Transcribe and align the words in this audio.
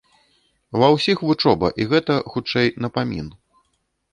Ва 0.83 0.87
ўсіх 0.95 1.21
вучоба, 1.27 1.67
і 1.83 1.87
гэта, 1.91 2.15
хутчэй, 2.33 2.67
напамін. 2.87 3.29